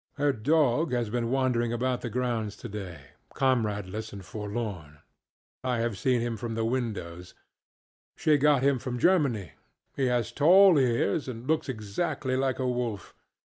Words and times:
Her 0.15 0.33
dog 0.33 0.93
has 0.93 1.11
been 1.11 1.29
wandering 1.29 1.71
about 1.71 2.01
the 2.01 2.09
grounds 2.09 2.55
today, 2.55 3.01
comradeless 3.35 4.11
and 4.11 4.25
forlorn. 4.25 4.97
I 5.63 5.77
have 5.77 5.95
seen 5.95 6.21
him 6.21 6.37
from 6.37 6.55
the 6.55 6.65
windows. 6.65 7.35
She 8.15 8.37
got 8.39 8.63
him 8.63 8.79
from 8.79 8.97
Germany. 8.97 9.51
He 9.95 10.07
has 10.07 10.31
tall 10.31 10.79
ears 10.79 11.27
and 11.27 11.45
looks 11.45 11.69
exactly 11.69 12.35
like 12.35 12.57
a 12.57 12.67
wolf. 12.67 13.13